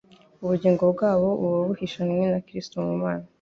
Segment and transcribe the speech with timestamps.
[0.43, 3.25] Ubugingo bwabo buba buhishanywe na Kristo mu Mana,